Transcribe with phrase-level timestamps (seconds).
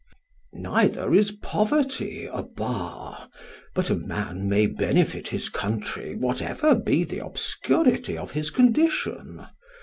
[0.55, 3.29] Neither is poverty a bar,
[3.75, 9.45] but a man may benefit his country whatever be the obscurity of his condition.